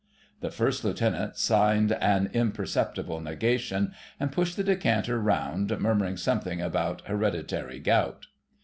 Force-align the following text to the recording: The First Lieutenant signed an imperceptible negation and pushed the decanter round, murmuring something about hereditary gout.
The 0.39 0.49
First 0.49 0.83
Lieutenant 0.83 1.37
signed 1.37 1.91
an 1.91 2.31
imperceptible 2.33 3.19
negation 3.19 3.93
and 4.19 4.31
pushed 4.31 4.57
the 4.57 4.63
decanter 4.63 5.19
round, 5.19 5.79
murmuring 5.79 6.17
something 6.17 6.59
about 6.59 7.03
hereditary 7.05 7.77
gout. 7.77 8.25